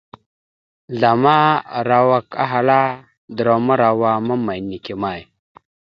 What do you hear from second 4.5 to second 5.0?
neke